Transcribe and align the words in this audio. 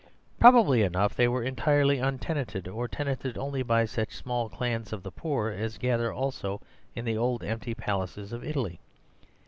Probably 0.39 0.81
enough, 0.81 1.13
they 1.13 1.27
were 1.27 1.43
entirely 1.43 1.99
untenanted, 1.99 2.67
or 2.67 2.87
tenanted 2.87 3.37
only 3.37 3.61
by 3.61 3.85
such 3.85 4.15
small 4.15 4.49
clans 4.49 4.91
of 4.91 5.03
the 5.03 5.11
poor 5.11 5.49
as 5.49 5.77
gather 5.77 6.11
also 6.11 6.59
in 6.95 7.05
the 7.05 7.19
old 7.19 7.43
emptied 7.43 7.77
palaces 7.77 8.33
of 8.33 8.43
Italy. 8.43 8.79